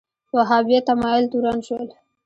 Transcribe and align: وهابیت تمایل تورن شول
وهابیت 0.35 0.83
تمایل 0.89 1.25
تورن 1.31 1.57
شول 1.67 1.87